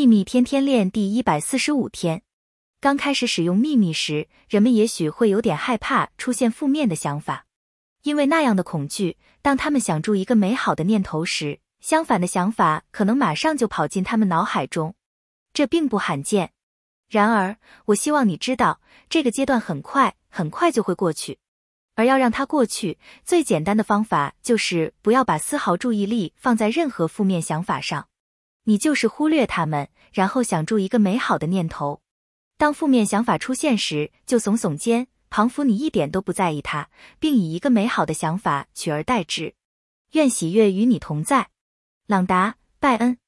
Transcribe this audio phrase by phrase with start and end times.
[0.00, 2.22] 秘密天天练第一百四十五天。
[2.80, 7.44] 刚开始使用秘密时，人们也许会有点害怕出现负面的想法，
[8.02, 14.94] 因为那样的恐惧，当他们想住一个美好的念头时，相反的想法可能马上就跑进他们脑海中。
[15.52, 16.52] 这并不罕见。
[17.10, 18.80] 然而，我希望你知道，
[19.10, 21.38] 这个阶段很快很快就会过去。
[21.94, 28.08] 而要让它过去，最简单的方法就是不要把丝毫注意力放在任何负面想法上，
[28.64, 32.02] 你就是忽略他们，然后想住一个美好的念头。
[32.56, 39.54] 当负面想法出现时，就耸耸肩，仿佛你一点都不在意他，并以一个美好的想法取而代之。
[40.12, 41.48] 愿喜悦与你同在，
[42.06, 43.18] 朗达·拜恩。